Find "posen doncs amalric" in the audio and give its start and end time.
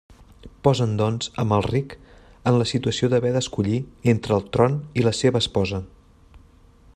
0.67-1.93